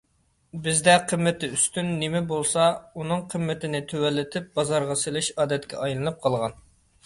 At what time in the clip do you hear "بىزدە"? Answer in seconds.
0.61-0.95